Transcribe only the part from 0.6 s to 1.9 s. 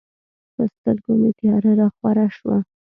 سترګو مې تیاره